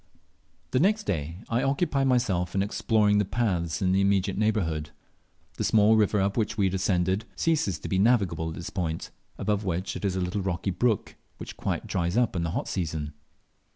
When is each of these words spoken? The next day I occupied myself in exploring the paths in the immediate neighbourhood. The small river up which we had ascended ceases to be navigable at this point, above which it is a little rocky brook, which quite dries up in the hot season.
The 0.71 0.79
next 0.79 1.03
day 1.03 1.37
I 1.47 1.61
occupied 1.61 2.07
myself 2.07 2.55
in 2.55 2.63
exploring 2.63 3.19
the 3.19 3.23
paths 3.23 3.83
in 3.83 3.91
the 3.91 4.01
immediate 4.01 4.35
neighbourhood. 4.35 4.89
The 5.57 5.63
small 5.63 5.95
river 5.95 6.19
up 6.19 6.35
which 6.35 6.57
we 6.57 6.65
had 6.65 6.73
ascended 6.73 7.25
ceases 7.35 7.77
to 7.77 7.87
be 7.87 7.99
navigable 7.99 8.49
at 8.49 8.55
this 8.55 8.71
point, 8.71 9.11
above 9.37 9.63
which 9.63 9.95
it 9.95 10.03
is 10.03 10.15
a 10.15 10.19
little 10.21 10.41
rocky 10.41 10.71
brook, 10.71 11.17
which 11.37 11.55
quite 11.55 11.85
dries 11.85 12.17
up 12.17 12.35
in 12.35 12.41
the 12.41 12.49
hot 12.49 12.67
season. 12.67 13.13